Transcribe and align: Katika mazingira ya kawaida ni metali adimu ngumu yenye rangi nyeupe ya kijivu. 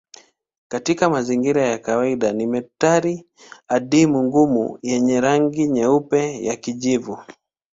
Katika 0.67 1.09
mazingira 1.09 1.61
ya 1.67 1.77
kawaida 1.77 2.33
ni 2.33 2.47
metali 2.47 3.27
adimu 3.67 4.23
ngumu 4.23 4.79
yenye 4.81 5.21
rangi 5.21 5.67
nyeupe 5.67 6.43
ya 6.45 6.55
kijivu. 6.55 7.19